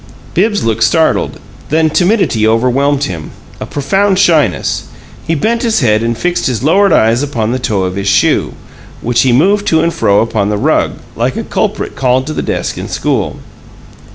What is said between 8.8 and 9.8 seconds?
which he moved to